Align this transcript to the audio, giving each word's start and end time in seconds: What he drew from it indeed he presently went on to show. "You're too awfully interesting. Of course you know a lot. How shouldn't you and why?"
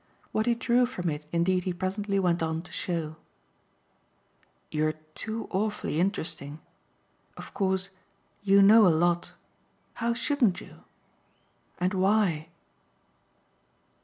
What 0.31 0.47
he 0.47 0.55
drew 0.55 0.87
from 0.87 1.11
it 1.11 1.27
indeed 1.31 1.63
he 1.63 1.73
presently 1.73 2.17
went 2.17 2.41
on 2.41 2.63
to 2.63 2.71
show. 2.71 3.17
"You're 4.71 4.93
too 5.13 5.45
awfully 5.51 5.99
interesting. 5.99 6.59
Of 7.37 7.53
course 7.53 7.91
you 8.41 8.63
know 8.63 8.87
a 8.87 8.89
lot. 8.89 9.33
How 10.01 10.15
shouldn't 10.15 10.59
you 10.59 10.77
and 11.77 11.93
why?" 11.93 12.49